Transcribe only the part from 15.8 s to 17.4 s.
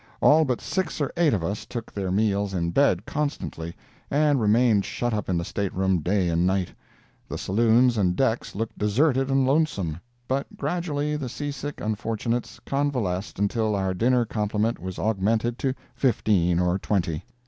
fifteen or twenty.